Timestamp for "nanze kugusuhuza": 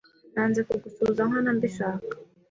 0.33-1.21